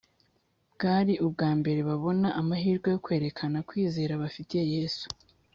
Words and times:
Bwari 0.73 1.13
ubwa 1.25 1.49
mbere 1.59 1.79
babona 1.89 2.27
amahirwe 2.41 2.87
yo 2.93 2.99
kwerekana 3.05 3.57
kwizera 3.67 4.19
bafitiye 4.21 4.63
yesu 4.75 5.07